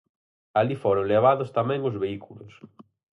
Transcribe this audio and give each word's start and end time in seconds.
Alí 0.59 0.75
foron 0.83 1.05
levados 1.13 1.53
tamén 1.57 1.85
os 1.89 1.95
vehículos. 2.03 2.53